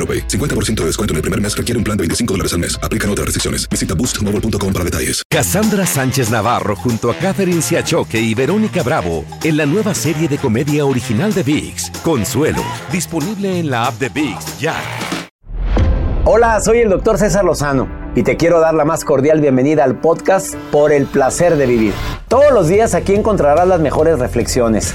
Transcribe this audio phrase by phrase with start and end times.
[0.00, 0.26] AroPay.
[0.26, 2.80] 50% de descuento en el primer mes requiere un plan de 25 dólares al mes.
[2.82, 3.68] Aplican otras restricciones.
[3.68, 5.22] Visita boostmobile.com para detalles.
[5.28, 10.38] Cassandra Sánchez Navarro junto a Catherine Siachoque y Verónica Bravo en la nueva serie de
[10.38, 14.74] comedia original de VIX, Consuelo, disponible en la app de VIX ya.
[16.24, 19.98] Hola, soy el doctor César Lozano y te quiero dar la más cordial bienvenida al
[20.00, 21.94] podcast Por el placer de vivir.
[22.28, 24.94] Todos los días aquí encontrarás las mejores reflexiones,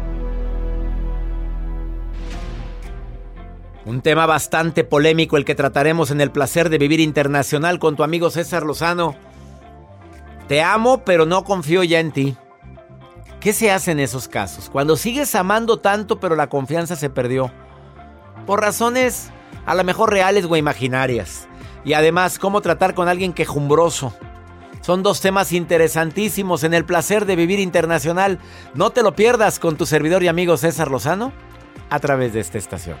[3.91, 8.03] Un tema bastante polémico el que trataremos en el placer de vivir internacional con tu
[8.03, 9.15] amigo César Lozano.
[10.47, 12.37] Te amo, pero no confío ya en ti.
[13.41, 14.69] ¿Qué se hace en esos casos?
[14.69, 17.51] Cuando sigues amando tanto, pero la confianza se perdió.
[18.45, 19.29] Por razones
[19.65, 21.49] a lo mejor reales o imaginarias.
[21.83, 24.13] Y además, cómo tratar con alguien quejumbroso.
[24.79, 28.39] Son dos temas interesantísimos en el placer de vivir internacional.
[28.73, 31.33] No te lo pierdas con tu servidor y amigo César Lozano
[31.89, 32.95] a través de esta estación.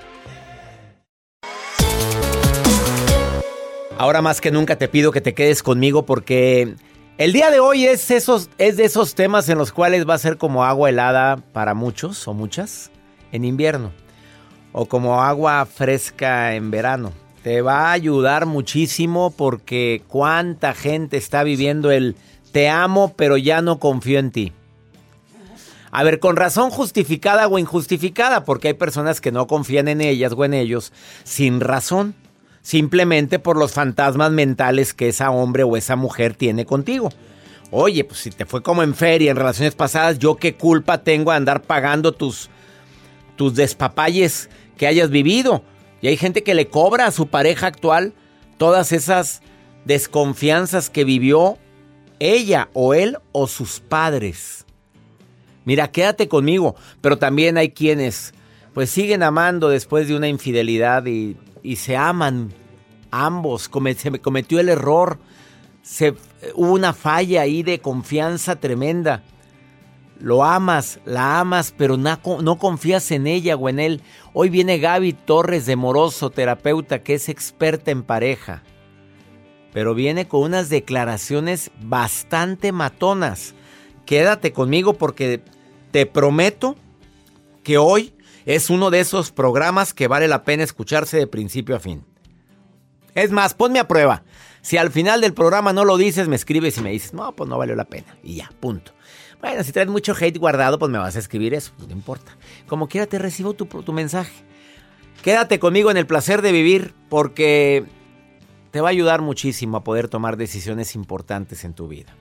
[4.01, 6.73] Ahora más que nunca te pido que te quedes conmigo porque
[7.19, 8.15] el día de hoy es, de
[8.57, 12.89] esos temas en los cuales va a ser como agua helada para muchos o muchas
[13.31, 13.91] en invierno
[14.71, 17.13] o como agua fresca en verano.
[17.43, 22.15] Te va a ayudar muchísimo porque cuánta gente está viviendo el
[22.51, 24.51] te amo pero ya no confío en ti.
[25.91, 30.33] A ver, con razón justificada o injustificada, porque hay personas que no confían en ellas
[30.35, 30.91] o en ellos
[31.23, 32.15] sin razón
[32.61, 37.09] simplemente por los fantasmas mentales que esa hombre o esa mujer tiene contigo.
[37.71, 41.31] Oye, pues si te fue como en feria en relaciones pasadas, yo qué culpa tengo
[41.31, 42.49] de andar pagando tus
[43.35, 45.63] tus despapalles que hayas vivido.
[46.01, 48.13] Y hay gente que le cobra a su pareja actual
[48.57, 49.41] todas esas
[49.85, 51.57] desconfianzas que vivió
[52.19, 54.65] ella o él o sus padres.
[55.65, 58.33] Mira, quédate conmigo, pero también hay quienes
[58.73, 62.53] pues siguen amando después de una infidelidad y y se aman
[63.11, 63.69] ambos.
[63.97, 65.19] se cometió el error.
[66.55, 69.23] Hubo una falla ahí de confianza tremenda.
[70.19, 74.01] Lo amas, la amas, pero no, confías en ella o en él.
[74.33, 78.61] Hoy viene Gaby Torres de Moroso, terapeuta, que es experta en pareja.
[79.73, 83.55] Pero viene con unas declaraciones bastante matonas.
[84.05, 85.41] Quédate conmigo porque
[85.89, 86.75] te prometo
[87.63, 88.13] que hoy
[88.45, 92.05] es uno de esos programas que vale la pena escucharse de principio a fin.
[93.15, 94.23] Es más, ponme a prueba.
[94.61, 97.49] Si al final del programa no lo dices, me escribes y me dices, no, pues
[97.49, 98.17] no valió la pena.
[98.23, 98.93] Y ya, punto.
[99.41, 102.37] Bueno, si traes mucho hate guardado, pues me vas a escribir eso, no importa.
[102.67, 104.31] Como quiera te recibo tu, tu mensaje.
[105.23, 107.85] Quédate conmigo en el placer de vivir porque
[108.69, 112.15] te va a ayudar muchísimo a poder tomar decisiones importantes en tu vida.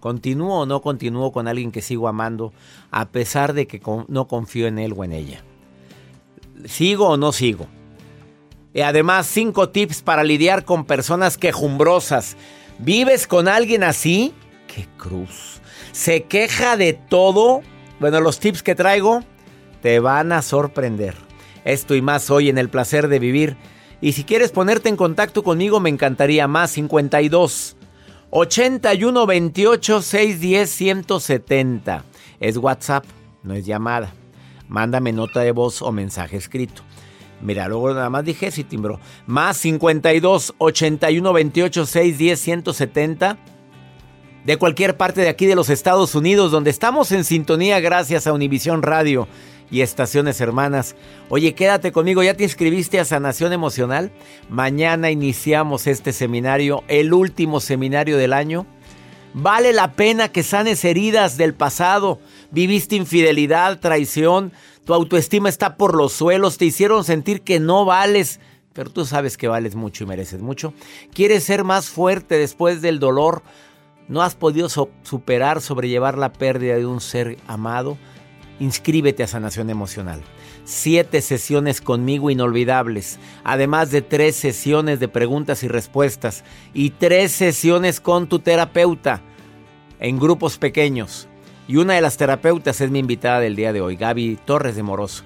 [0.00, 2.52] ¿Continúo o no continúo con alguien que sigo amando
[2.90, 5.42] a pesar de que no confío en él o en ella?
[6.64, 7.66] ¿Sigo o no sigo?
[8.74, 12.36] Y además, cinco tips para lidiar con personas quejumbrosas.
[12.78, 14.34] ¿Vives con alguien así?
[14.76, 15.60] qué cruz.
[15.92, 17.62] Se queja de todo.
[17.98, 19.22] Bueno, los tips que traigo
[19.80, 21.14] te van a sorprender.
[21.64, 23.56] Esto y más hoy en el placer de vivir.
[24.00, 27.75] Y si quieres ponerte en contacto conmigo, me encantaría más 52
[28.38, 32.04] 81 28 610 170.
[32.38, 33.06] Es WhatsApp,
[33.42, 34.12] no es llamada.
[34.68, 36.82] Mándame nota de voz o mensaje escrito.
[37.40, 39.00] Mira, luego nada más dije si timbró.
[39.26, 43.38] Más 52 81 28 610 170.
[44.44, 48.34] De cualquier parte de aquí de los Estados Unidos, donde estamos en sintonía gracias a
[48.34, 49.28] Univisión Radio
[49.70, 50.96] y estaciones hermanas.
[51.28, 54.12] Oye, quédate conmigo, ¿ya te inscribiste a Sanación Emocional?
[54.48, 58.66] Mañana iniciamos este seminario, el último seminario del año.
[59.34, 62.20] Vale la pena que sanes heridas del pasado.
[62.50, 64.52] Viviste infidelidad, traición,
[64.86, 68.38] tu autoestima está por los suelos, te hicieron sentir que no vales,
[68.72, 70.74] pero tú sabes que vales mucho y mereces mucho.
[71.12, 73.42] Quieres ser más fuerte después del dolor.
[74.06, 77.98] No has podido superar, sobrellevar la pérdida de un ser amado.
[78.58, 80.22] Inscríbete a Sanación Emocional.
[80.64, 86.42] Siete sesiones conmigo inolvidables, además de tres sesiones de preguntas y respuestas
[86.72, 89.22] y tres sesiones con tu terapeuta
[90.00, 91.28] en grupos pequeños.
[91.68, 94.82] Y una de las terapeutas es mi invitada del día de hoy, Gaby Torres de
[94.82, 95.24] Moroso.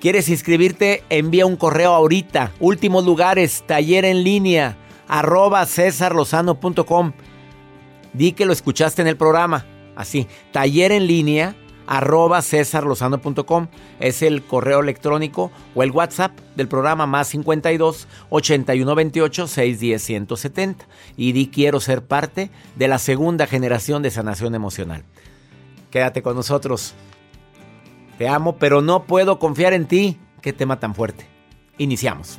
[0.00, 1.04] ¿Quieres inscribirte?
[1.10, 2.52] Envía un correo ahorita.
[2.58, 7.12] Últimos lugares, taller en línea, arroba cesarlozano.com.
[8.12, 9.66] Di que lo escuchaste en el programa.
[9.94, 11.54] Así, taller en línea,
[11.90, 13.66] arroba cesarlozano.com.
[13.98, 20.86] Es el correo electrónico o el WhatsApp del programa más 52 81 28 610 170.
[21.16, 25.04] Y di quiero ser parte de la segunda generación de sanación emocional.
[25.90, 26.94] Quédate con nosotros.
[28.16, 30.18] Te amo, pero no puedo confiar en ti.
[30.40, 31.26] Qué tema tan fuerte.
[31.76, 32.38] Iniciamos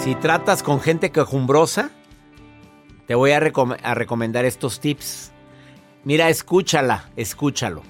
[0.00, 1.90] Si tratas con gente quejumbrosa,
[3.06, 5.30] te voy a, recomendar estos tips.
[6.04, 7.82] Mira, escúchala, escúchalo.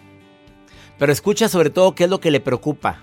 [0.98, 2.98] Pero escucha sobre todo qué es lo que le preocupa.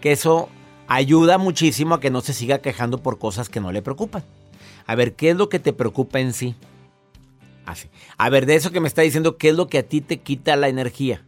[0.00, 0.48] Que eso
[0.88, 4.24] ayuda muchísimo a que no se siga quejando por cosas que no le preocupan.
[4.84, 6.56] A ver, ¿qué es lo que te preocupa en sí?
[7.66, 7.88] Así.
[8.18, 10.18] A ver, de eso que me está diciendo, ¿qué es lo que a ti te
[10.18, 11.24] quita la energía?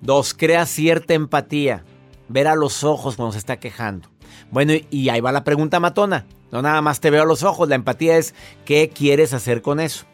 [0.00, 1.84] Dos, crea cierta empatía.
[2.28, 4.11] Ver a los ojos cuando se está quejando.
[4.52, 6.26] Bueno, y ahí va la pregunta matona.
[6.52, 8.34] No nada más te veo a los ojos, la empatía es
[8.66, 10.04] ¿qué quieres hacer con eso?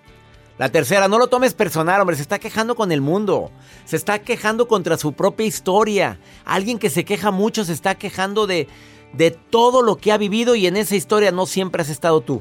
[0.58, 3.50] La tercera, no lo tomes personal, hombre, se está quejando con el mundo.
[3.84, 6.20] Se está quejando contra su propia historia.
[6.44, 8.68] Alguien que se queja mucho se está quejando de,
[9.12, 12.40] de todo lo que ha vivido y en esa historia no siempre has estado tú.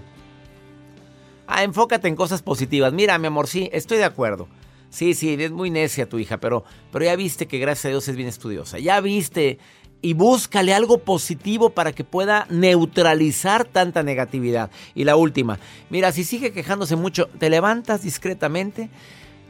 [1.48, 2.94] Ah, enfócate en cosas positivas.
[2.94, 4.48] Mira, mi amor, sí, estoy de acuerdo.
[4.89, 8.08] Sí, sí, es muy necia tu hija, pero, pero ya viste que gracias a Dios
[8.08, 8.80] es bien estudiosa.
[8.80, 9.60] Ya viste
[10.01, 14.70] y búscale algo positivo para que pueda neutralizar tanta negatividad.
[14.96, 18.89] Y la última, mira, si sigue quejándose mucho, te levantas discretamente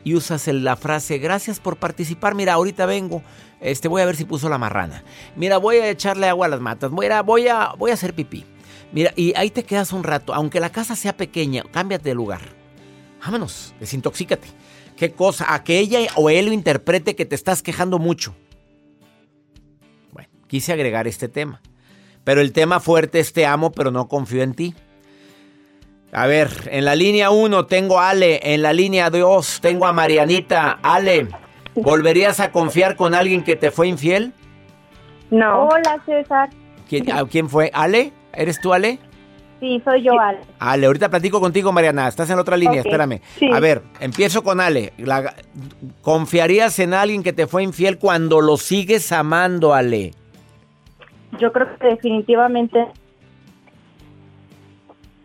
[0.04, 2.34] y usas la frase gracias por participar.
[2.34, 3.24] Mira, ahorita vengo,
[3.60, 5.04] este voy a ver si puso la marrana.
[5.36, 6.92] Mira, voy a echarle agua a las matas.
[6.92, 8.46] Voy a, voy a, voy a hacer pipí.
[8.94, 10.34] Mira, y ahí te quedas un rato.
[10.34, 12.42] Aunque la casa sea pequeña, cámbiate de lugar.
[13.22, 14.48] Vámonos, desintoxícate.
[14.96, 15.54] ¿Qué cosa?
[15.54, 18.34] A que ella o él interprete que te estás quejando mucho.
[20.48, 21.62] Quise agregar este tema.
[22.24, 24.74] Pero el tema fuerte es te amo, pero no confío en ti.
[26.12, 29.94] A ver, en la línea 1 tengo a Ale, en la línea 2 tengo a
[29.94, 30.80] Marianita.
[30.82, 31.28] Ale,
[31.76, 34.34] ¿volverías a confiar con alguien que te fue infiel?
[35.30, 35.68] No.
[35.68, 36.50] Hola, César.
[36.90, 37.70] ¿Quién, a- quién fue?
[37.74, 38.14] ¿Ale?
[38.34, 39.00] ¿Eres tú, Ale?
[39.60, 40.40] Sí, soy yo, Ale.
[40.60, 42.08] Ale, ahorita platico contigo, Mariana.
[42.08, 43.22] Estás en la otra línea, espérame.
[43.38, 43.50] sí.
[43.52, 44.94] A ver, empiezo con Ale.
[44.98, 45.34] La-
[46.02, 50.14] ¿Confiarías en alguien que te fue infiel cuando lo sigues amando, Ale?
[51.40, 52.88] Yo creo que definitivamente,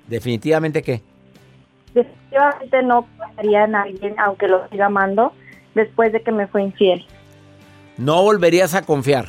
[0.08, 1.00] Definitivamente qué.
[1.94, 5.32] definitivamente no confiaría en alguien, aunque lo siga amando,
[5.74, 7.06] después de que me fue infiel.
[7.96, 9.28] No volverías a confiar.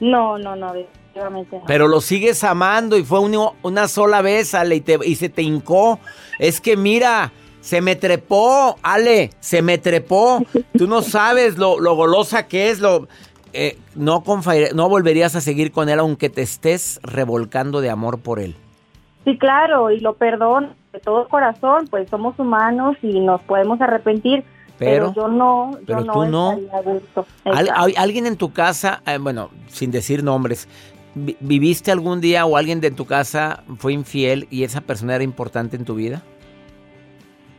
[0.00, 1.64] No, no, no, definitivamente no.
[1.66, 5.28] Pero lo sigues amando y fue uno- una sola vez, Ale, y, te- y se
[5.28, 5.98] te hincó.
[6.38, 10.44] Es que mira, se me trepó, Ale, se me trepó.
[10.76, 13.08] Tú no sabes lo, lo golosa que es, lo...
[13.52, 14.22] eh, no,
[14.74, 18.54] no volverías a seguir con él aunque te estés revolcando de amor por él.
[19.24, 24.44] Sí, claro, y lo perdono de todo corazón, pues somos humanos y nos podemos arrepentir,
[24.78, 26.50] Pero- pero, yo no, yo pero no tú no.
[26.72, 27.26] a gusto.
[27.44, 30.68] Al- ¿Alguien en tu casa, eh, bueno, sin decir nombres,
[31.14, 35.24] vi- viviste algún día o alguien de tu casa fue infiel y esa persona era
[35.24, 36.22] importante en tu vida?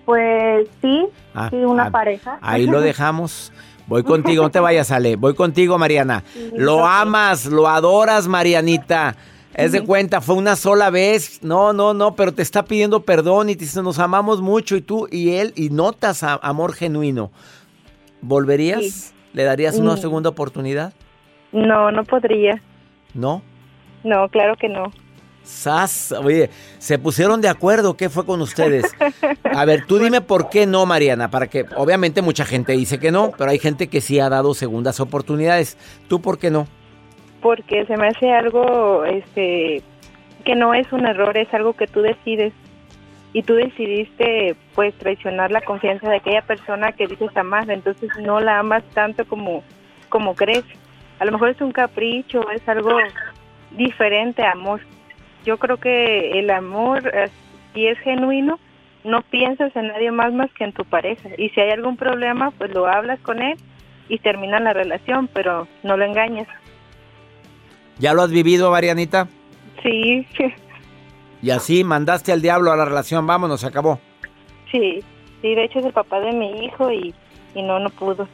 [0.06, 2.38] Pues sí, Ah, sí, una ah, pareja.
[2.42, 3.52] Ahí lo dejamos.
[3.88, 5.16] Voy contigo, no te vayas, Ale.
[5.16, 6.24] Voy contigo, Mariana.
[6.56, 9.16] Lo amas, lo adoras, Marianita.
[9.54, 11.42] Es de cuenta, fue una sola vez.
[11.42, 14.82] No, no, no, pero te está pidiendo perdón y te dice, nos amamos mucho y
[14.82, 17.32] tú y él y notas a- amor genuino.
[18.22, 18.82] ¿Volverías?
[18.84, 19.14] Sí.
[19.34, 19.98] ¿Le darías una Mm.
[19.98, 20.94] segunda oportunidad?
[21.52, 22.62] No, no podría.
[23.14, 23.42] ¿No?
[24.04, 24.92] No, claro que no.
[25.48, 28.86] Sas, oye, se pusieron de acuerdo, ¿qué fue con ustedes?
[29.44, 33.12] A ver, tú dime por qué no, Mariana, para que obviamente mucha gente dice que
[33.12, 35.78] no, pero hay gente que sí ha dado segundas oportunidades.
[36.08, 36.68] ¿Tú por qué no?
[37.42, 39.82] porque se me hace algo este
[40.44, 42.54] que no es un error, es algo que tú decides
[43.34, 48.40] y tú decidiste pues traicionar la confianza de aquella persona que dices amar, entonces no
[48.40, 49.64] la amas tanto como
[50.10, 50.64] como crees.
[51.20, 52.92] A lo mejor es un capricho, es algo
[53.72, 54.82] diferente amor.
[55.48, 57.30] Yo creo que el amor eh,
[57.74, 58.60] si es genuino,
[59.06, 62.52] no piensas en nadie más más que en tu pareja y si hay algún problema,
[62.52, 63.58] pues lo hablas con él
[64.10, 66.50] y terminan la relación, pero no lo engañes.
[67.98, 69.30] ¿Ya lo has vivido, Marianita?
[69.82, 70.28] Sí,
[71.42, 74.02] Y así mandaste al diablo a la relación, vámonos, se acabó.
[74.70, 75.00] sí,
[75.42, 77.16] sí, de hecho es el papá de mi hijo y,
[77.56, 78.28] y no, no pudo.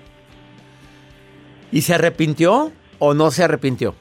[1.72, 3.94] ¿Y se arrepintió o no se arrepintió?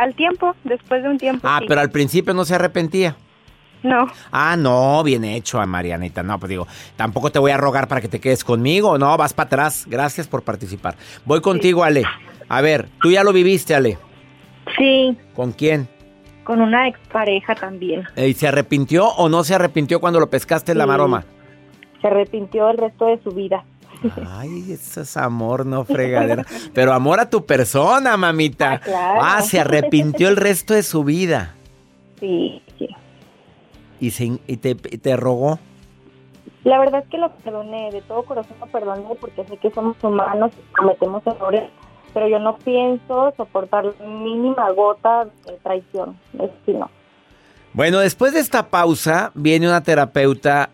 [0.00, 1.46] Al tiempo, después de un tiempo.
[1.46, 1.66] Ah, sí.
[1.68, 3.16] pero al principio no se arrepentía.
[3.82, 6.22] No, Ah, no, bien hecho, Marianita.
[6.22, 6.66] No, pues digo,
[6.96, 8.96] tampoco te voy a rogar para que te quedes conmigo.
[8.98, 9.84] No, vas para atrás.
[9.88, 10.96] Gracias por participar.
[11.24, 12.04] Voy contigo, Ale.
[12.48, 13.98] A ver, tú ya lo viviste, Ale.
[14.78, 15.88] Sí, ¿Con quién?
[16.44, 18.02] con una expareja también.
[18.16, 21.24] ¿Y se arrepintió o no se arrepintió cuando lo pescaste en la maroma?
[22.00, 23.62] Se arrepintió el resto de su vida.
[24.26, 26.44] Ay, eso es amor, no fregadera.
[26.74, 28.72] Pero amor a tu persona, mamita.
[28.72, 29.20] Ah, claro.
[29.22, 31.54] Ah, se arrepintió el resto de su vida.
[32.18, 32.88] Sí, sí.
[34.00, 35.58] Y, se, y te, te rogó.
[36.64, 39.96] La verdad es que lo perdoné, de todo corazón lo perdoné porque sé que somos
[40.02, 41.70] humanos y cometemos errores,
[42.12, 46.18] pero yo no pienso soportar la mínima gota de traición.
[46.38, 46.90] Es sí, no.
[47.72, 50.70] Bueno, después de esta pausa viene una terapeuta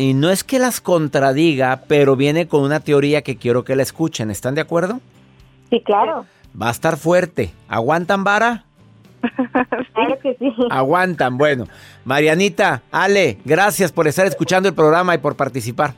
[0.00, 3.82] y no es que las contradiga, pero viene con una teoría que quiero que la
[3.82, 4.30] escuchen.
[4.30, 4.98] ¿Están de acuerdo?
[5.68, 6.24] Sí, claro.
[6.60, 7.52] Va a estar fuerte.
[7.68, 8.64] ¿Aguantan vara?
[9.92, 10.50] Claro que sí.
[10.70, 11.36] Aguantan.
[11.36, 11.66] Bueno,
[12.06, 15.92] Marianita, Ale, gracias por estar escuchando el programa y por participar.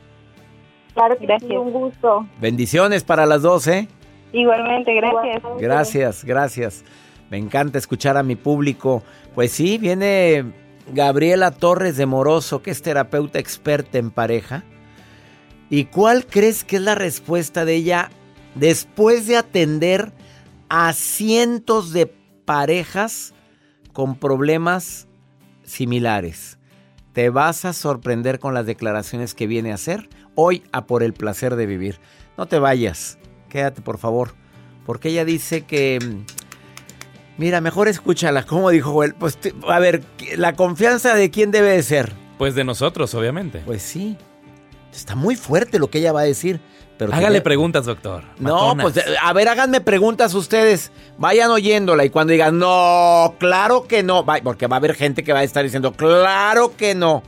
[0.95, 1.53] Claro que sí, Gracias.
[1.53, 2.27] un gusto.
[2.41, 3.87] Bendiciones para las dos, ¿eh?
[4.33, 5.43] igualmente, gracias.
[5.61, 6.85] Gracias, gracias.
[7.31, 9.05] Me encanta escuchar a mi público.
[9.37, 10.45] Pues sí, viene
[10.89, 14.65] Gabriela Torres de Moroso, que es terapeuta experta en pareja.
[15.71, 18.11] ¿Y cuál crees que es la respuesta de ella
[18.55, 20.13] después de atender
[20.69, 22.07] a cientos de
[22.45, 23.33] parejas
[23.93, 25.09] con problemas
[25.65, 26.59] similares?
[27.13, 31.13] Te vas a sorprender con las declaraciones que viene a hacer hoy a por el
[31.13, 31.99] placer de vivir.
[32.37, 34.35] No te vayas, quédate por favor,
[34.85, 35.99] porque ella dice que...
[37.39, 39.15] Mira, mejor escúchala, como dijo Joel.
[39.15, 40.03] Pues, te- a ver,
[40.37, 42.13] ¿la confianza de quién debe de ser?
[42.39, 43.61] Pues de nosotros, obviamente.
[43.65, 44.17] Pues sí.
[44.93, 46.61] Está muy fuerte lo que ella va a decir.
[46.99, 48.23] Pero Hágale preguntas, doctor.
[48.39, 48.93] No, Matonas.
[48.93, 50.93] pues a ver, háganme preguntas ustedes.
[51.19, 55.33] Vayan oyéndola y cuando digan, no, claro que no, porque va a haber gente que
[55.33, 57.23] va a estar diciendo, claro que no.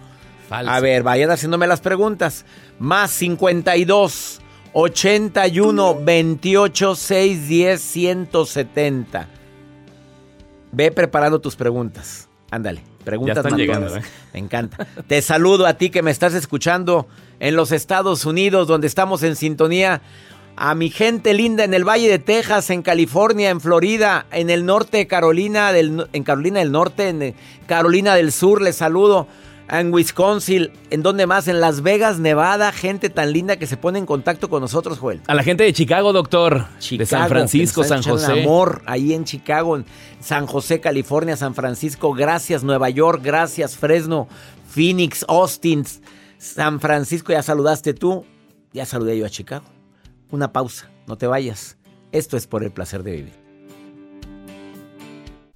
[0.49, 0.71] Falso.
[0.71, 2.45] A ver, vayan haciéndome las preguntas.
[2.79, 4.43] Más 52
[4.75, 9.29] 81 28 610 170.
[10.75, 12.29] Ve preparando tus preguntas.
[12.51, 13.79] Ándale, preguntas Ya están matonas.
[13.93, 14.11] llegando, ¿eh?
[14.33, 14.87] Me encanta.
[15.07, 17.09] Te saludo a ti que me estás escuchando
[17.41, 20.03] en los Estados Unidos, donde estamos en sintonía.
[20.57, 24.65] A mi gente linda en el Valle de Texas, en California, en Florida, en el
[24.65, 27.35] norte de Carolina, del, en Carolina del Norte, en eh,
[27.67, 29.27] Carolina del Sur, les saludo.
[29.69, 33.99] En Wisconsin, en donde más, en Las Vegas, Nevada, gente tan linda que se pone
[33.99, 35.23] en contacto con nosotros, Joel.
[35.27, 36.67] A la gente de Chicago, doctor.
[36.75, 38.43] de Chicago, San Francisco, San José.
[38.43, 39.87] amor ahí en Chicago, en
[40.21, 42.13] San José, California, San Francisco.
[42.13, 43.23] Gracias, Nueva York.
[43.25, 44.29] Gracias, Fresno,
[44.69, 45.85] Phoenix, Austin,
[46.39, 47.33] San Francisco.
[47.33, 48.25] Ya saludaste tú.
[48.73, 49.65] Ya saludé yo a Chicago.
[50.31, 50.91] Una pausa.
[51.07, 51.79] No te vayas.
[52.13, 53.44] Esto es por el placer de vivir.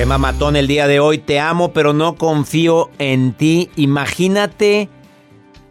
[0.00, 3.68] Emma Matón, el día de hoy te amo, pero no confío en ti.
[3.74, 4.88] Imagínate,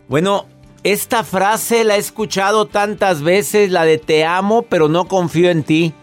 [0.09, 0.47] bueno,
[0.83, 5.63] esta frase la he escuchado tantas veces, la de te amo, pero no confío en
[5.63, 5.93] ti.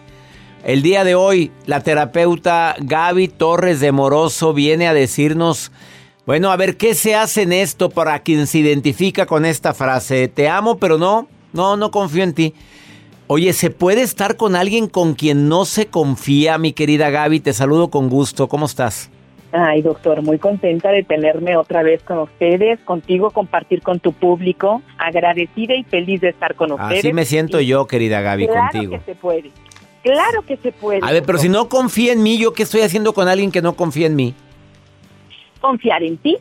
[0.65, 5.71] El día de hoy, la terapeuta Gaby Torres de Moroso viene a decirnos,
[6.25, 10.29] bueno, a ver, ¿qué se hace en esto para quien se identifica con esta frase?
[10.29, 12.55] Te amo, pero no, no, no confío en ti.
[13.27, 17.41] Oye, ¿se puede estar con alguien con quien no se confía, mi querida Gaby?
[17.41, 18.49] Te saludo con gusto.
[18.49, 19.11] ¿Cómo estás?
[19.53, 24.83] Ay, doctor, muy contenta de tenerme otra vez con ustedes, contigo, compartir con tu público,
[24.99, 26.99] agradecida y feliz de estar con ustedes.
[26.99, 28.93] Así me siento Y yo, querida Gaby, claro contigo.
[28.99, 29.51] que se puede,
[30.03, 31.01] claro que se puede.
[31.03, 33.63] A ver, pero si no confía en mí, ¿yo qué estoy haciendo con alguien que
[33.63, 34.35] no confía en mí?
[35.61, 36.37] Confiar en ti,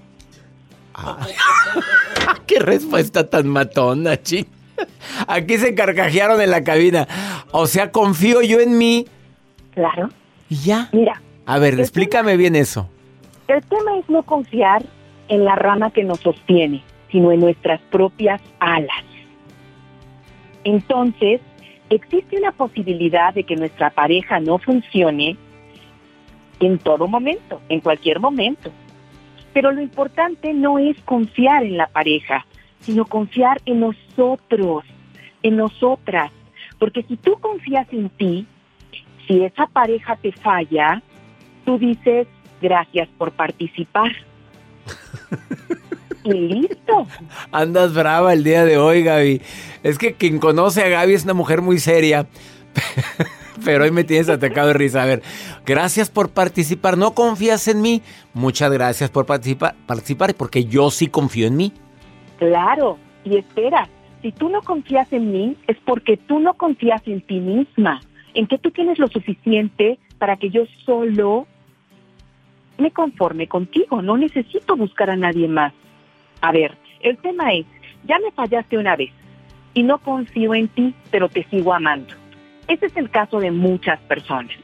[2.47, 4.45] ¡Qué respuesta tan matona, chi!
[5.27, 7.07] Aquí se carcajearon en la cabina.
[7.51, 9.05] O sea, confío yo en mí.
[9.73, 10.09] claro.
[10.49, 10.89] Y ya.
[10.91, 12.89] Mira, A ver, explícame bien eso.
[13.47, 14.83] el tema es no confiar
[15.29, 19.03] en la rama que nos sostiene, sino en nuestras propias alas.
[20.63, 21.41] Entonces,
[21.89, 25.37] existe una posibilidad de que nuestra pareja no funcione
[26.59, 28.71] en todo momento, en cualquier momento.
[29.53, 32.45] Pero lo importante no es confiar en la pareja,
[32.83, 34.83] sino confiar en nosotros,
[35.41, 36.31] en nosotras.
[36.79, 38.45] Porque si tú confías en ti,
[39.27, 41.01] si esa pareja te falla,
[41.65, 42.27] tú dices
[42.61, 44.11] gracias por participar.
[46.23, 47.07] y listo.
[47.51, 49.41] Andas brava el día de hoy, Gaby.
[49.83, 52.27] Es que quien conoce a Gaby es una mujer muy seria.
[53.65, 55.03] Pero hoy me tienes atacado de risa.
[55.03, 55.21] A ver,
[55.65, 56.97] gracias por participar.
[56.97, 58.01] ¿No confías en mí?
[58.33, 61.73] Muchas gracias por participa- participar, porque yo sí confío en mí.
[62.37, 63.87] Claro, y espera,
[64.21, 68.01] si tú no confías en mí es porque tú no confías en ti misma.
[68.35, 71.45] en que tú tienes lo suficiente para que yo solo
[72.79, 75.71] me conforme contigo, no necesito buscar a nadie más.
[76.41, 77.67] A ver, el tema es,
[78.05, 79.11] ya me fallaste una vez
[79.73, 82.15] y no confío en ti, pero te sigo amando.
[82.67, 84.55] Ese es el caso de muchas personas.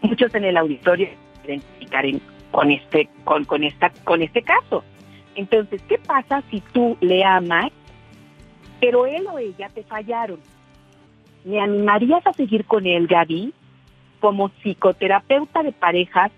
[0.00, 1.08] Muchos en el auditorio
[1.44, 2.04] se identificar
[2.50, 4.84] con este, con, con, esta, con este caso.
[5.38, 7.70] Entonces, ¿qué pasa si tú le amas,
[8.80, 10.40] pero él o ella te fallaron?
[11.44, 13.54] ¿Me animarías a seguir con él, Gaby?
[14.18, 16.32] Como psicoterapeuta de parejas,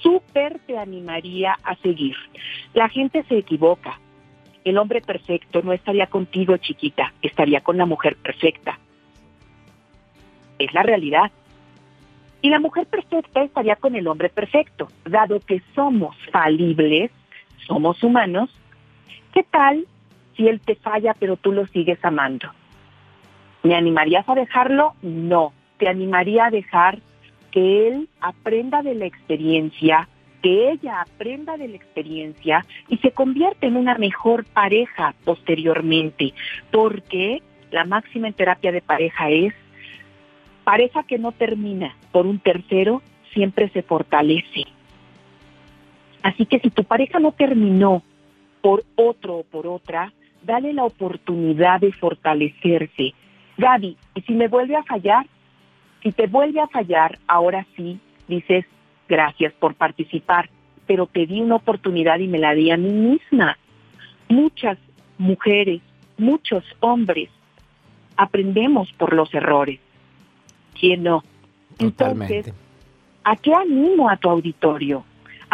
[0.00, 2.14] súper te animaría a seguir.
[2.72, 3.98] La gente se equivoca.
[4.62, 8.78] El hombre perfecto no estaría contigo, chiquita, estaría con la mujer perfecta.
[10.60, 11.32] Es la realidad.
[12.42, 14.86] Y la mujer perfecta estaría con el hombre perfecto.
[15.04, 17.10] Dado que somos falibles,
[17.66, 18.50] somos humanos,
[19.32, 19.86] ¿qué tal
[20.36, 22.48] si él te falla pero tú lo sigues amando?
[23.62, 24.94] ¿Me animarías a dejarlo?
[25.02, 25.52] No.
[25.78, 26.98] Te animaría a dejar
[27.50, 30.08] que él aprenda de la experiencia,
[30.42, 36.34] que ella aprenda de la experiencia y se convierta en una mejor pareja posteriormente,
[36.70, 39.54] porque la máxima en terapia de pareja es
[40.64, 44.64] pareja que no termina por un tercero, siempre se fortalece.
[46.24, 48.02] Así que si tu pareja no terminó
[48.62, 50.10] por otro o por otra,
[50.42, 53.12] dale la oportunidad de fortalecerse.
[53.58, 55.26] Gaby, y si me vuelve a fallar,
[56.02, 58.64] si te vuelve a fallar, ahora sí dices
[59.06, 60.48] gracias por participar,
[60.86, 63.58] pero te di una oportunidad y me la di a mí misma.
[64.30, 64.78] Muchas
[65.18, 65.82] mujeres,
[66.16, 67.28] muchos hombres
[68.16, 69.78] aprendemos por los errores.
[70.80, 71.22] ¿Quién no?
[71.78, 72.50] Entonces,
[73.24, 75.04] ¿a qué animo a tu auditorio?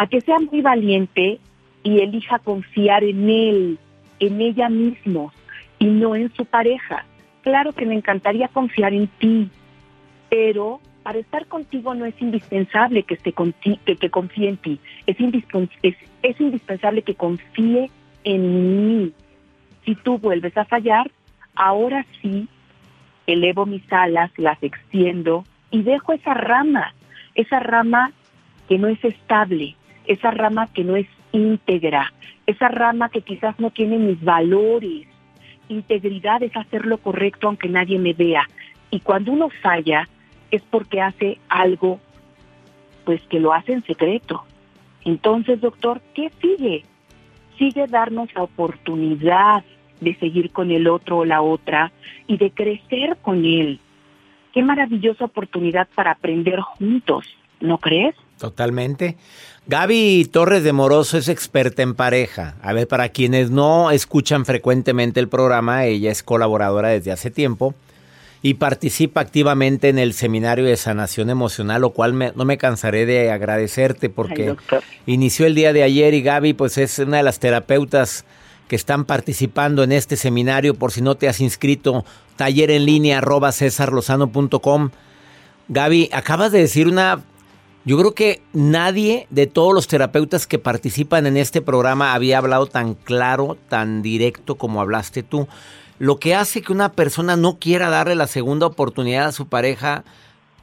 [0.01, 1.37] A que sea muy valiente
[1.83, 3.77] y elija confiar en él,
[4.19, 5.31] en ella mismo
[5.77, 7.05] y no en su pareja.
[7.43, 9.51] Claro que me encantaría confiar en ti,
[10.27, 13.31] pero para estar contigo no es indispensable que, esté
[13.85, 15.17] que, que confíe en ti, es,
[15.83, 17.91] es, es indispensable que confíe
[18.23, 19.13] en mí.
[19.85, 21.11] Si tú vuelves a fallar,
[21.53, 22.47] ahora sí
[23.27, 26.95] elevo mis alas, las extiendo y dejo esa rama,
[27.35, 28.11] esa rama
[28.67, 32.13] que no es estable, esa rama que no es íntegra,
[32.45, 35.07] esa rama que quizás no tiene mis valores.
[35.69, 38.47] Integridad es hacer lo correcto aunque nadie me vea.
[38.89, 40.07] Y cuando uno falla,
[40.51, 41.99] es porque hace algo,
[43.05, 44.43] pues que lo hace en secreto.
[45.05, 46.83] Entonces, doctor, ¿qué sigue?
[47.57, 49.63] Sigue darnos la oportunidad
[50.01, 51.91] de seguir con el otro o la otra
[52.27, 53.79] y de crecer con él.
[54.53, 57.25] Qué maravillosa oportunidad para aprender juntos,
[57.61, 58.15] ¿no crees?
[58.41, 59.17] Totalmente.
[59.67, 62.55] Gaby Torres de Moroso es experta en pareja.
[62.63, 67.75] A ver, para quienes no escuchan frecuentemente el programa, ella es colaboradora desde hace tiempo
[68.41, 73.29] y participa activamente en el seminario de sanación emocional, lo cual no me cansaré de
[73.29, 74.55] agradecerte porque
[75.05, 78.25] inició el día de ayer y Gaby pues es una de las terapeutas
[78.67, 80.73] que están participando en este seminario.
[80.73, 82.05] Por si no te has inscrito,
[82.37, 83.51] taller en línea arroba.
[85.67, 87.21] Gaby, acabas de decir una...
[87.83, 92.67] Yo creo que nadie de todos los terapeutas que participan en este programa había hablado
[92.67, 95.47] tan claro, tan directo como hablaste tú.
[95.97, 100.03] Lo que hace que una persona no quiera darle la segunda oportunidad a su pareja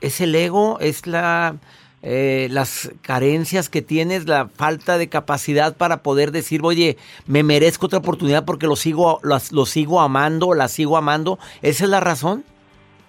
[0.01, 1.57] es el ego, es la,
[2.03, 7.87] eh, las carencias que tienes, la falta de capacidad para poder decir, oye, me merezco
[7.87, 11.41] otra oportunidad porque lo sigo, lo, lo sigo amando, la sigo amando.
[11.63, 12.45] ¿Esa es la razón?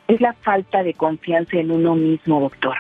[0.08, 2.76] Es la falta de confianza en uno mismo, doctor.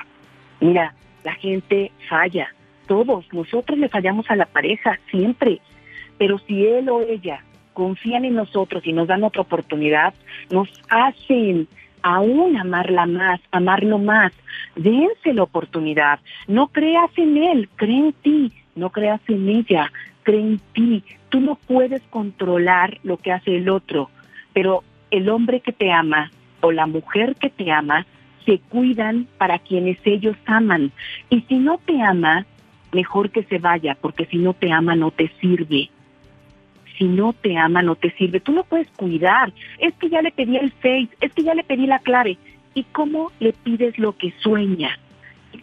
[0.59, 2.49] Mira, la gente falla,
[2.87, 5.59] todos, nosotros le fallamos a la pareja siempre,
[6.17, 10.13] pero si él o ella confían en nosotros y nos dan otra oportunidad,
[10.49, 11.67] nos hacen
[12.01, 14.33] aún amarla más, amarlo más.
[14.75, 16.19] Dense la oportunidad.
[16.47, 18.51] No creas en él, cree en ti.
[18.75, 19.91] No creas en ella,
[20.23, 21.03] cree en ti.
[21.29, 24.09] Tú no puedes controlar lo que hace el otro,
[24.53, 28.05] pero el hombre que te ama o la mujer que te ama
[28.45, 30.91] se cuidan para quienes ellos aman.
[31.29, 32.45] Y si no te ama,
[32.91, 35.89] mejor que se vaya, porque si no te ama no te sirve
[36.99, 38.41] si no te ama, no te sirve.
[38.41, 39.51] Tú no puedes cuidar.
[39.79, 42.37] Es que ya le pedí el face, es que ya le pedí la clave.
[42.75, 44.99] ¿Y cómo le pides lo que sueña?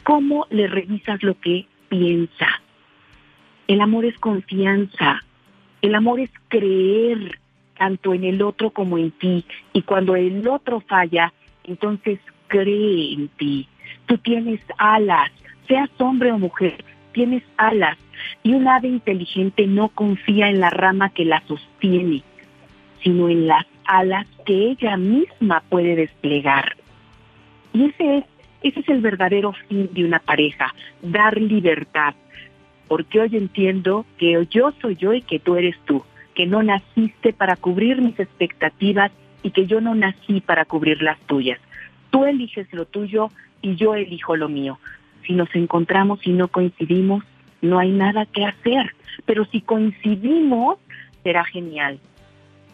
[0.03, 2.49] ¿Cómo le revisas lo que piensa?
[3.69, 5.23] El amor es confianza.
[5.83, 7.39] El amor es creer
[7.77, 9.45] tanto en el otro como en ti.
[9.75, 11.33] Y cuando el otro falla,
[11.65, 13.69] entonces cree en ti.
[14.07, 15.31] Tú tienes alas,
[15.67, 17.99] seas hombre o mujer, tienes alas
[18.43, 22.23] y un ave inteligente no confía en la rama que la sostiene,
[23.03, 26.77] sino en las alas que ella misma puede desplegar.
[27.73, 28.25] Y ese es,
[28.63, 32.15] ese es el verdadero fin de una pareja, dar libertad.
[32.89, 36.05] Porque hoy entiendo que yo soy yo y que tú eres tú,
[36.35, 39.11] que no naciste para cubrir mis expectativas
[39.43, 41.59] y que yo no nací para cubrir las tuyas.
[42.11, 43.31] Tú eliges lo tuyo
[43.63, 44.79] y yo elijo lo mío.
[45.27, 47.25] Si nos encontramos y no coincidimos,
[47.61, 48.95] no hay nada que hacer.
[49.25, 50.79] Pero si coincidimos,
[51.23, 51.99] será genial.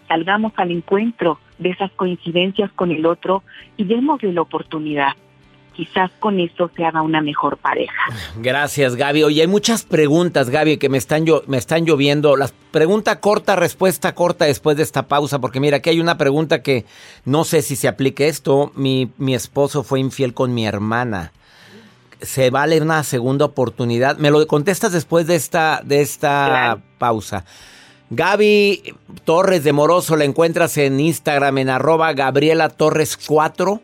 [0.08, 3.42] Salgamos al encuentro de esas coincidencias con el otro
[3.76, 5.12] y démosle la oportunidad.
[5.74, 8.02] Quizás con eso se haga una mejor pareja.
[8.36, 9.24] Gracias, Gaby.
[9.24, 12.36] Oye, hay muchas preguntas, Gaby, que me están, me están lloviendo.
[12.36, 16.62] Las pregunta corta, respuesta corta después de esta pausa, porque mira, aquí hay una pregunta
[16.62, 16.84] que
[17.24, 18.72] no sé si se aplique esto.
[18.74, 21.32] Mi, mi esposo fue infiel con mi hermana
[22.20, 24.16] se vale una segunda oportunidad.
[24.18, 27.44] Me lo contestas después de esta, de esta pausa.
[28.10, 33.80] Gaby Torres de Moroso la encuentras en Instagram en arroba Gabriela Torres 4,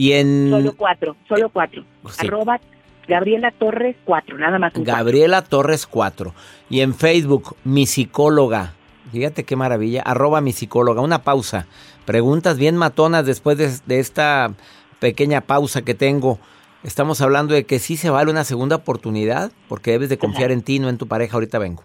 [0.00, 0.48] Y en...
[0.48, 1.84] Solo 4, solo 4.
[2.20, 2.58] Arroba
[3.06, 4.72] Gabriela Torres 4, nada más.
[4.74, 6.32] Gabriela Torres 4.
[6.70, 8.72] Y en Facebook, mi psicóloga.
[9.12, 10.00] Fíjate qué maravilla.
[10.00, 11.02] Arroba mi psicóloga.
[11.02, 11.66] Una pausa.
[12.06, 14.54] Preguntas bien matonas después de, de esta
[15.00, 16.38] pequeña pausa que tengo.
[16.82, 20.62] Estamos hablando de que sí se vale una segunda oportunidad porque debes de confiar en
[20.62, 21.34] ti, no en tu pareja.
[21.34, 21.84] Ahorita vengo.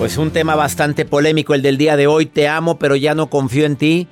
[0.00, 2.24] Pues un tema bastante polémico el del día de hoy.
[2.24, 4.08] Te amo, pero ya no confío en ti.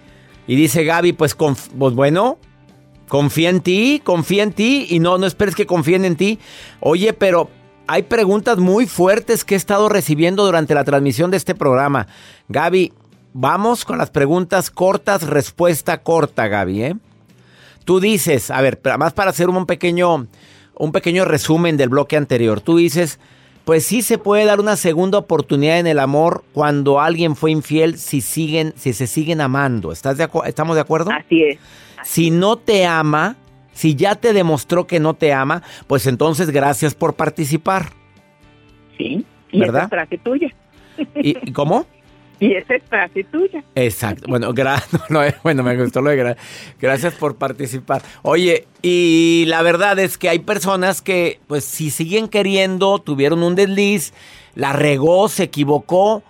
[0.47, 2.39] Y dice Gaby, pues, pues, bueno,
[3.09, 6.41] confía en ti, confía en ti y no, no esperes que confíen en ti.
[6.81, 7.49] Oye, pero
[7.87, 12.07] hay preguntas muy fuertes que he estado recibiendo durante la transmisión de este programa.
[12.51, 12.93] Gaby,
[13.33, 16.97] vamos con las preguntas cortas, respuesta corta, Gaby, ¿eh?
[17.87, 20.27] Tú dices, a ver, más para hacer un pequeño,
[20.75, 22.61] un pequeño resumen del bloque anterior.
[22.61, 23.19] Tú dices
[23.69, 27.99] pues sí se puede dar una segunda oportunidad en el amor cuando alguien fue infiel
[27.99, 29.93] si siguen, si se siguen amando.
[29.93, 31.11] ¿Estás de ¿Estamos de acuerdo?
[31.11, 31.59] Así es.
[32.03, 33.37] Si no te ama,
[33.73, 37.91] si ya te demostró que no te ama, pues entonces gracias por participar.
[38.97, 39.83] Sí, y ¿verdad?
[39.83, 40.49] Esa frase tuya.
[41.17, 41.85] ¿Y cómo?
[42.41, 43.65] Y esa es frase tuya.
[43.75, 44.27] Exacto.
[44.29, 44.53] Bueno,
[45.25, 46.37] eh, bueno, me gustó lo de
[46.81, 48.03] gracias por participar.
[48.23, 53.55] Oye, y la verdad es que hay personas que, pues, si siguen queriendo, tuvieron un
[53.55, 54.13] desliz,
[54.55, 56.23] la regó, se equivocó,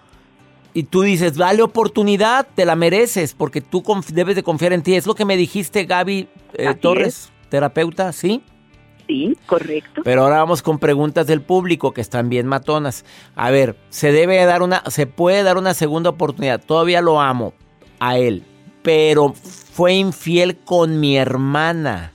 [0.75, 4.95] y tú dices, dale oportunidad, te la mereces, porque tú debes de confiar en ti.
[4.95, 8.19] Es lo que me dijiste, Gaby eh, Torres, terapeuta, ¿sí?
[8.19, 8.43] Sí,
[9.47, 10.03] correcto.
[10.05, 13.05] Pero ahora vamos con preguntas del público que están bien matonas.
[13.35, 16.63] A ver, se debe dar una, se puede dar una segunda oportunidad.
[16.65, 17.55] Todavía lo amo
[18.01, 18.43] a él,
[18.83, 22.13] pero fue infiel con mi hermana.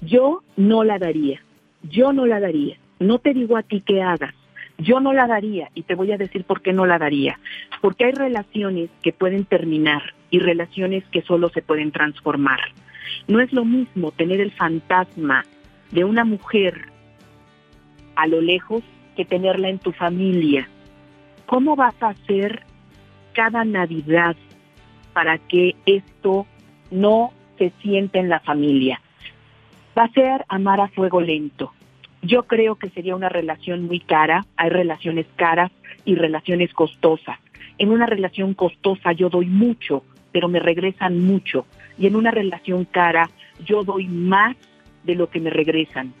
[0.00, 1.40] Yo no la daría.
[1.82, 2.76] Yo no la daría.
[2.98, 4.34] No te digo a ti que hagas.
[4.78, 7.38] Yo no la daría y te voy a decir por qué no la daría.
[7.80, 12.60] Porque hay relaciones que pueden terminar y relaciones que solo se pueden transformar.
[13.28, 15.44] No es lo mismo tener el fantasma
[15.90, 16.92] de una mujer
[18.16, 18.82] a lo lejos
[19.16, 20.68] que tenerla en tu familia.
[21.46, 22.62] ¿cómo vas a hacer
[23.32, 24.36] cada Navidad
[25.12, 26.46] para que esto
[26.90, 29.00] no se sienta en la familia?
[29.96, 31.72] Va a ser amar a fuego lento.
[32.22, 35.70] Yo creo que sería una relación muy cara, hay relaciones caras
[36.04, 37.38] y relaciones costosas.
[37.78, 41.66] En una relación costosa yo doy mucho, pero me regresan mucho.
[41.98, 43.30] Y en una relación cara
[43.64, 44.56] yo doy más
[45.04, 46.12] de lo que me regresan.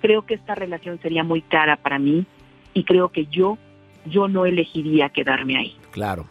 [0.00, 2.26] Creo que esta relación sería muy cara para mí
[2.74, 3.58] y creo que yo,
[4.06, 5.76] yo no elegiría quedarme ahí.
[5.90, 6.26] Claro.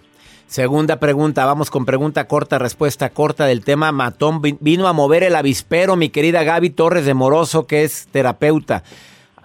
[0.48, 3.92] Segunda pregunta, vamos con pregunta corta, respuesta corta del tema.
[3.92, 8.84] Matón vino a mover el avispero, mi querida Gaby Torres de Moroso, que es terapeuta.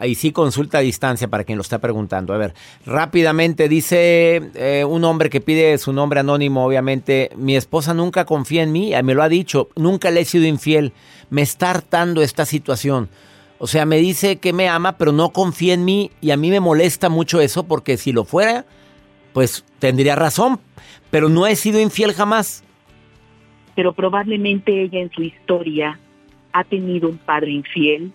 [0.04, 2.34] Ahí sí consulta a distancia para quien lo está preguntando.
[2.34, 2.52] A ver,
[2.84, 8.62] rápidamente dice eh, un hombre que pide su nombre anónimo, obviamente, mi esposa nunca confía
[8.64, 10.92] en mí, me lo ha dicho, nunca le he sido infiel,
[11.30, 13.08] me está hartando esta situación.
[13.56, 16.50] O sea, me dice que me ama, pero no confía en mí y a mí
[16.50, 18.66] me molesta mucho eso porque si lo fuera,
[19.32, 20.60] pues tendría razón,
[21.10, 22.62] pero no he sido infiel jamás.
[23.74, 25.98] Pero probablemente ella en su historia
[26.52, 28.12] ha tenido un padre infiel,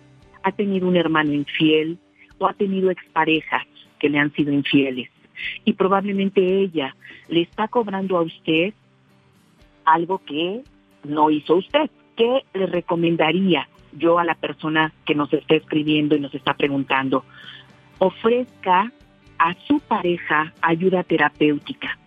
[0.49, 1.97] ha tenido un hermano infiel
[2.37, 3.63] o ha tenido exparejas
[3.99, 5.09] que le han sido infieles.
[5.65, 6.95] Y probablemente ella
[7.27, 8.73] le está cobrando a usted
[9.85, 10.63] algo que
[11.03, 11.89] no hizo usted.
[12.15, 17.23] ¿Qué le recomendaría yo a la persona que nos está escribiendo y nos está preguntando?
[17.99, 18.91] Ofrezca
[19.37, 21.97] a su pareja ayuda terapéutica.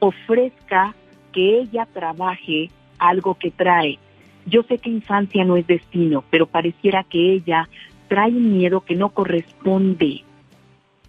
[0.00, 0.94] Ofrezca
[1.32, 3.98] que ella trabaje algo que trae
[4.46, 7.68] yo sé que infancia no es destino, pero pareciera que ella
[8.08, 10.22] trae un miedo que no corresponde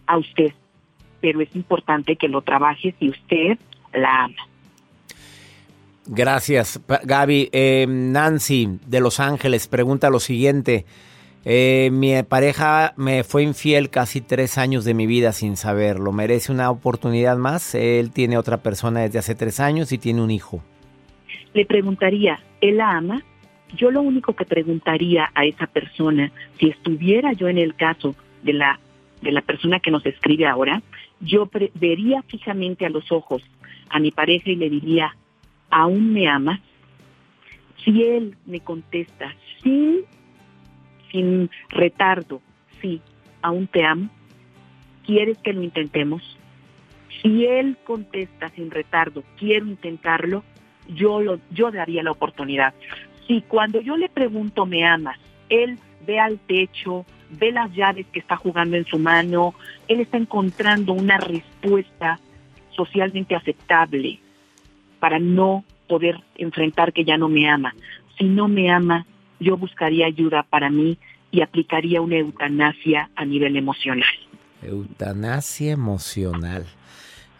[0.05, 0.53] a usted.
[1.21, 3.57] Pero es importante que lo trabaje si usted
[3.93, 4.35] la ama.
[6.05, 7.49] Gracias, Gaby.
[7.53, 10.85] Eh, Nancy de Los Ángeles pregunta lo siguiente.
[11.45, 16.11] Eh, mi pareja me fue infiel casi tres años de mi vida sin saberlo.
[16.11, 17.73] ¿Merece una oportunidad más?
[17.75, 20.61] Él tiene otra persona desde hace tres años y tiene un hijo
[21.53, 23.23] le preguntaría, ¿él ama?
[23.75, 28.53] Yo lo único que preguntaría a esa persona, si estuviera yo en el caso de
[28.53, 28.79] la,
[29.21, 30.81] de la persona que nos escribe ahora,
[31.19, 33.41] yo vería fijamente a los ojos
[33.89, 35.15] a mi pareja y le diría,
[35.69, 36.59] ¿aún me amas?
[37.83, 40.03] Si él me contesta, sí,
[41.11, 42.41] sin retardo,
[42.81, 43.01] sí,
[43.41, 44.09] aún te amo,
[45.05, 46.21] ¿quieres que lo intentemos?
[47.21, 50.43] Si él contesta sin retardo, quiero intentarlo,
[50.87, 52.73] yo, lo, yo daría la oportunidad.
[53.27, 55.17] Si cuando yo le pregunto, ¿me amas?
[55.49, 59.53] Él ve al techo, ve las llaves que está jugando en su mano,
[59.87, 62.19] él está encontrando una respuesta
[62.75, 64.19] socialmente aceptable
[64.99, 67.73] para no poder enfrentar que ya no me ama.
[68.17, 69.05] Si no me ama,
[69.39, 70.97] yo buscaría ayuda para mí
[71.31, 74.07] y aplicaría una eutanasia a nivel emocional.
[74.61, 76.65] Eutanasia emocional.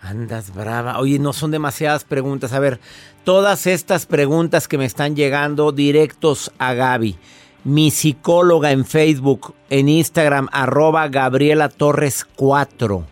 [0.04, 1.00] Andas brava.
[1.00, 2.52] Oye, no son demasiadas preguntas.
[2.52, 2.82] A ver,
[3.24, 7.16] todas estas preguntas que me están llegando directos a Gaby.
[7.64, 13.06] Mi psicóloga en Facebook, en Instagram, arroba Gabriela Torres 4.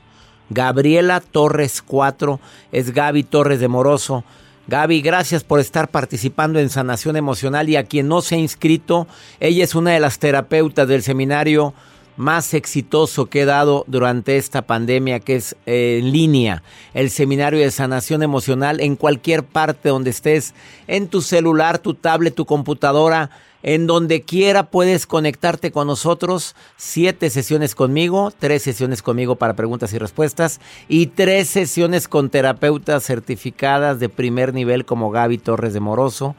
[0.49, 2.41] Gabriela Torres 4
[2.73, 4.25] es Gaby Torres de Moroso.
[4.67, 9.07] Gaby, gracias por estar participando en Sanación Emocional y a quien no se ha inscrito,
[9.39, 11.73] ella es una de las terapeutas del seminario
[12.21, 17.59] más exitoso que he dado durante esta pandemia, que es eh, en línea, el seminario
[17.59, 20.53] de sanación emocional en cualquier parte donde estés,
[20.87, 23.31] en tu celular, tu tablet, tu computadora,
[23.63, 26.55] en donde quiera puedes conectarte con nosotros.
[26.77, 33.03] Siete sesiones conmigo, tres sesiones conmigo para preguntas y respuestas y tres sesiones con terapeutas
[33.03, 36.35] certificadas de primer nivel como Gaby Torres de Moroso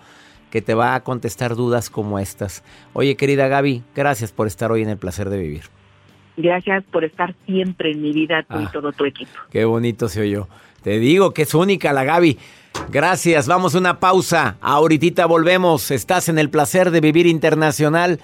[0.53, 2.63] que te va a contestar dudas como estas.
[2.93, 5.63] Oye, querida Gaby, gracias por estar hoy en el placer de vivir.
[6.37, 9.33] Gracias por estar siempre en mi vida tú y ah, todo tu equipo.
[9.51, 10.49] Qué bonito se oyó.
[10.83, 12.39] Te digo que es única la Gaby.
[12.91, 14.59] Gracias, vamos a una pausa.
[14.61, 15.91] Ahorita volvemos.
[15.91, 18.21] Estás en el placer de vivir internacional.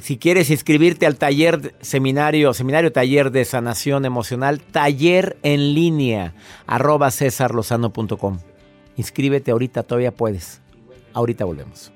[0.00, 6.34] Si quieres inscribirte al taller seminario, seminario taller de sanación emocional, taller en línea,
[6.68, 8.38] arroba cesarlozano.com.
[8.96, 10.62] Inscríbete ahorita, todavía puedes.
[11.16, 11.95] Ahorita volvemos.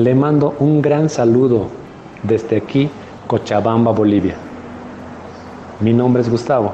[0.00, 1.68] Le mando un gran saludo
[2.22, 2.88] desde aquí,
[3.26, 4.34] Cochabamba, Bolivia.
[5.80, 6.72] Mi nombre es Gustavo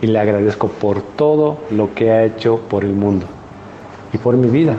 [0.00, 3.26] y le agradezco por todo lo que ha hecho por el mundo
[4.12, 4.76] y por mi vida.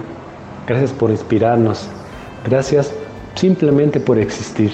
[0.66, 1.90] Gracias por inspirarnos.
[2.46, 2.94] Gracias
[3.34, 4.72] simplemente por existir.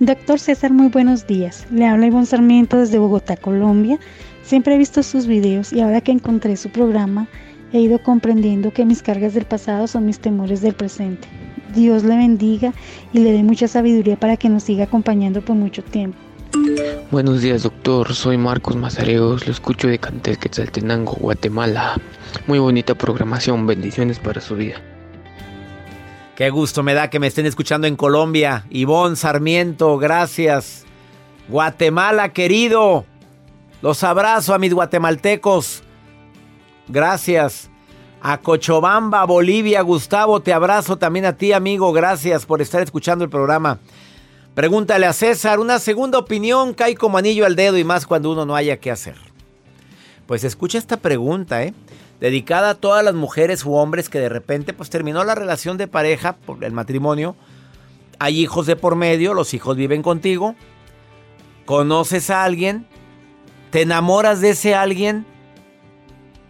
[0.00, 1.66] Doctor César, muy buenos días.
[1.70, 3.98] Le habla Ivonne Sarmiento desde Bogotá, Colombia.
[4.42, 7.26] Siempre he visto sus videos y ahora que encontré su programa,
[7.72, 11.28] he ido comprendiendo que mis cargas del pasado son mis temores del presente.
[11.74, 12.72] Dios le bendiga
[13.12, 16.16] y le dé mucha sabiduría para que nos siga acompañando por mucho tiempo.
[17.10, 18.14] Buenos días, doctor.
[18.14, 19.46] Soy Marcos Mazareos.
[19.46, 22.00] Lo escucho de Cantel Quetzaltenango, Guatemala.
[22.46, 23.66] Muy bonita programación.
[23.66, 24.80] Bendiciones para su vida.
[26.36, 28.64] Qué gusto me da que me estén escuchando en Colombia.
[28.70, 30.86] Ivonne Sarmiento, gracias.
[31.48, 33.04] Guatemala, querido.
[33.82, 35.82] Los abrazo a mis guatemaltecos.
[36.88, 37.70] Gracias.
[38.20, 41.92] A Cochabamba, Bolivia, Gustavo, te abrazo también a ti, amigo.
[41.92, 43.78] Gracias por estar escuchando el programa.
[44.54, 48.44] Pregúntale a César, una segunda opinión cae como anillo al dedo y más cuando uno
[48.44, 49.14] no haya qué hacer.
[50.26, 51.74] Pues escucha esta pregunta, ¿eh?
[52.18, 55.86] Dedicada a todas las mujeres u hombres que de repente pues terminó la relación de
[55.86, 57.36] pareja por el matrimonio.
[58.18, 60.56] Hay hijos de por medio, los hijos viven contigo.
[61.64, 62.84] Conoces a alguien,
[63.70, 65.24] te enamoras de ese alguien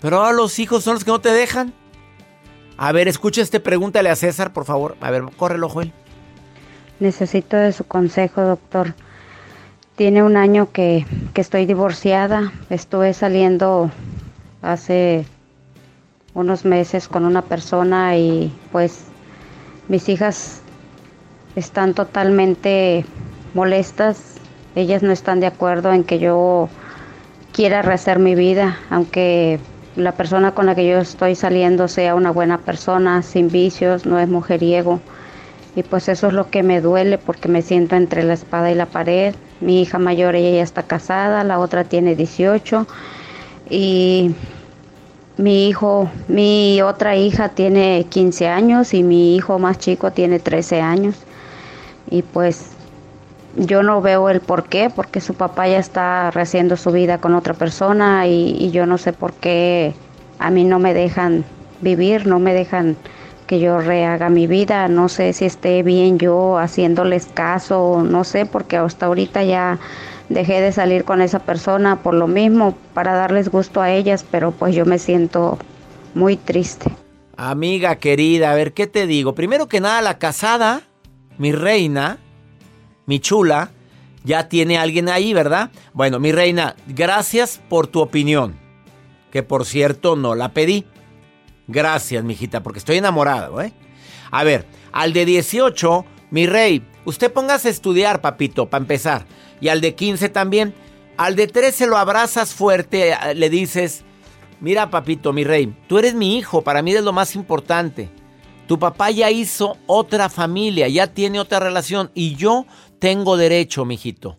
[0.01, 1.73] pero ahora los hijos son los que no te dejan.
[2.77, 4.97] A ver, escucha este, pregúntale a César, por favor.
[5.01, 5.93] A ver, córrelo, Joel.
[7.01, 8.95] Necesito de su consejo, doctor.
[9.97, 12.53] Tiene un año que, que estoy divorciada.
[12.71, 13.91] Estuve saliendo
[14.63, 15.27] hace
[16.35, 19.05] unos meses con una persona y pues
[19.89, 20.61] mis hijas
[21.57, 23.05] están totalmente
[23.55, 24.37] molestas.
[24.77, 26.69] Ellas no están de acuerdo en que yo
[27.53, 29.59] quiera rehacer mi vida, aunque
[29.99, 34.19] la persona con la que yo estoy saliendo sea una buena persona, sin vicios, no
[34.19, 35.01] es mujeriego.
[35.75, 38.77] Y pues eso es lo que me duele porque me siento entre la espada y
[38.77, 39.35] la pared.
[39.61, 42.87] Mi hija mayor, ella ya está casada, la otra tiene 18
[43.71, 44.35] y
[45.37, 50.81] mi hijo, mi otra hija tiene 15 años y mi hijo más chico tiene 13
[50.81, 51.17] años.
[52.09, 52.71] Y pues
[53.57, 57.35] yo no veo el por qué, porque su papá ya está rehaciendo su vida con
[57.35, 59.95] otra persona y, yo no sé por qué
[60.39, 61.45] a mí no me dejan
[61.81, 62.97] vivir, no me dejan
[63.47, 68.45] que yo rehaga mi vida, no sé si esté bien yo haciéndoles caso, no sé,
[68.45, 69.79] porque hasta ahorita ya
[70.29, 74.51] dejé de salir con esa persona por lo mismo, para darles gusto a ellas, pero
[74.51, 75.59] pues yo me siento
[76.15, 76.91] muy triste.
[77.37, 79.35] Amiga querida, a ver, ¿qué te digo?
[79.35, 80.83] Primero que nada, la casada,
[81.39, 82.19] mi reina,
[83.09, 83.71] mi chula,
[84.23, 85.71] ya tiene alguien ahí, ¿verdad?
[85.95, 88.55] Bueno, mi reina, gracias por tu opinión.
[89.33, 90.85] Que por cierto no la pedí.
[91.67, 93.73] Gracias, mijita, porque estoy enamorado, ¿eh?
[94.31, 99.25] A ver, al de 18, mi rey, usted póngase a estudiar, papito, para empezar.
[99.63, 100.75] Y al de 15 también.
[101.17, 104.05] Al de 13 lo abrazas fuerte, eh, le dices,
[104.61, 108.11] mira, papito, mi rey, tú eres mi hijo, para mí es lo más importante.
[108.69, 112.67] Tu papá ya hizo otra familia, ya tiene otra relación y yo
[112.99, 114.39] tengo derecho, mijito.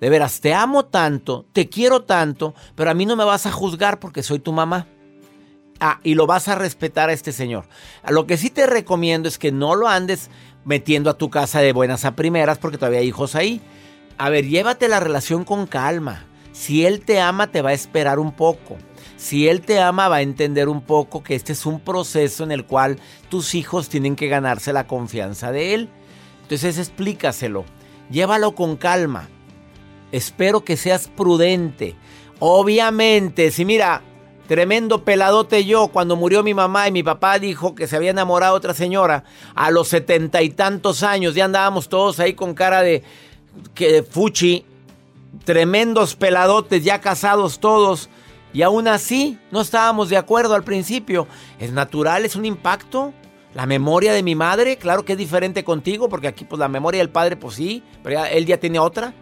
[0.00, 3.52] De veras, te amo tanto, te quiero tanto, pero a mí no me vas a
[3.52, 4.86] juzgar porque soy tu mamá.
[5.80, 7.66] Ah, y lo vas a respetar a este señor.
[8.08, 10.30] Lo que sí te recomiendo es que no lo andes
[10.64, 13.60] metiendo a tu casa de buenas a primeras porque todavía hay hijos ahí.
[14.18, 16.26] A ver, llévate la relación con calma.
[16.52, 18.76] Si él te ama, te va a esperar un poco.
[19.16, 22.52] si él te ama, va a entender un poco que este es un proceso en
[22.52, 22.98] el cual
[23.30, 25.88] tus hijos tienen que ganarse la confianza de él.
[26.42, 27.64] Entonces explícaselo,
[28.10, 29.28] llévalo con calma.
[30.12, 31.96] Espero que seas prudente.
[32.38, 34.02] Obviamente, si mira,
[34.46, 38.54] tremendo peladote yo, cuando murió mi mamá y mi papá dijo que se había enamorado
[38.54, 39.24] otra señora,
[39.54, 43.02] a los setenta y tantos años, ya andábamos todos ahí con cara de
[43.74, 44.64] que fuchi,
[45.44, 48.08] tremendos peladotes, ya casados todos.
[48.52, 51.26] Y aún así, no estábamos de acuerdo al principio.
[51.58, 53.12] Es natural, es un impacto.
[53.54, 56.98] La memoria de mi madre, claro que es diferente contigo, porque aquí pues la memoria
[56.98, 59.14] del padre, pues sí, pero él ya tiene otra.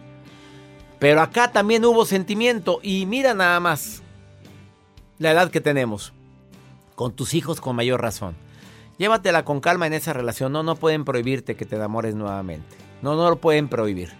[0.99, 4.03] Pero acá también hubo sentimiento y mira nada más
[5.19, 6.13] la edad que tenemos.
[6.95, 8.37] Con tus hijos con mayor razón.
[8.99, 10.53] Llévatela con calma en esa relación.
[10.53, 12.77] No, no pueden prohibirte que te enamores nuevamente.
[13.03, 14.13] No, no lo pueden prohibir.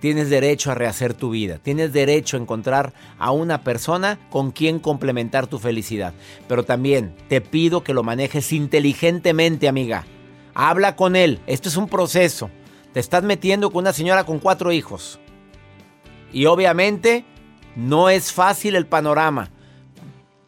[0.00, 1.58] Tienes derecho a rehacer tu vida.
[1.58, 6.14] Tienes derecho a encontrar a una persona con quien complementar tu felicidad.
[6.46, 10.04] Pero también te pido que lo manejes inteligentemente, amiga.
[10.54, 11.40] Habla con él.
[11.46, 12.50] Esto es un proceso.
[12.92, 15.18] Te estás metiendo con una señora con cuatro hijos.
[16.32, 17.24] Y obviamente
[17.74, 19.50] no es fácil el panorama.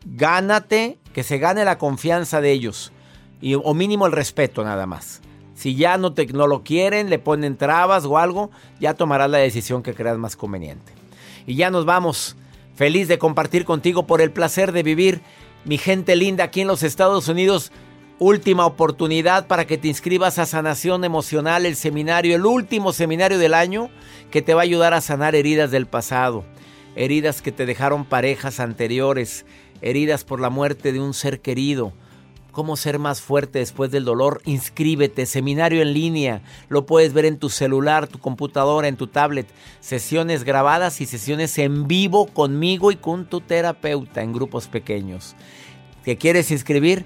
[0.05, 2.93] Gánate, que se gane la confianza de ellos.
[3.41, 5.23] Y, o mínimo el respeto nada más.
[5.55, 9.39] Si ya no, te, no lo quieren, le ponen trabas o algo, ya tomarás la
[9.39, 10.93] decisión que creas más conveniente.
[11.47, 12.37] Y ya nos vamos.
[12.75, 15.21] Feliz de compartir contigo por el placer de vivir.
[15.65, 17.73] Mi gente linda aquí en los Estados Unidos.
[18.19, 23.55] Última oportunidad para que te inscribas a Sanación Emocional, el seminario, el último seminario del
[23.55, 23.91] año
[24.31, 26.45] que te va a ayudar a sanar heridas del pasado,
[26.97, 29.47] heridas que te dejaron parejas anteriores,
[29.81, 31.95] heridas por la muerte de un ser querido,
[32.51, 37.39] cómo ser más fuerte después del dolor, inscríbete, seminario en línea, lo puedes ver en
[37.39, 39.47] tu celular, tu computadora, en tu tablet,
[39.81, 45.35] sesiones grabadas y sesiones en vivo conmigo y con tu terapeuta en grupos pequeños.
[46.05, 47.05] ¿Te quieres inscribir?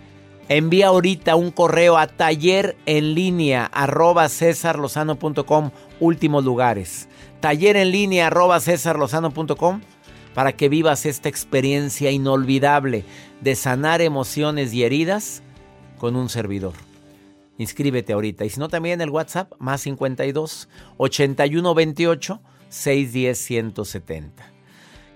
[0.48, 4.28] Envía ahorita un correo a taller en línea arroba
[6.00, 7.08] últimos lugares.
[7.40, 8.60] Taller en línea arroba
[10.34, 13.04] para que vivas esta experiencia inolvidable
[13.40, 15.42] de sanar emociones y heridas
[15.98, 16.74] con un servidor.
[17.56, 18.44] Inscríbete ahorita.
[18.44, 24.52] Y si no, también en el WhatsApp, más 52 81 28 610 170.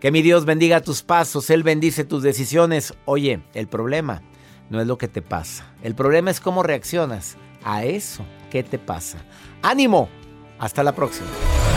[0.00, 2.94] Que mi Dios bendiga tus pasos, Él bendice tus decisiones.
[3.04, 4.22] Oye, el problema
[4.70, 5.66] no es lo que te pasa.
[5.82, 9.18] El problema es cómo reaccionas a eso que te pasa.
[9.62, 10.08] Ánimo.
[10.60, 11.28] Hasta la próxima.